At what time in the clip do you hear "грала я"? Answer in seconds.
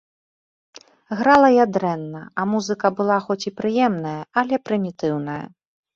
1.19-1.65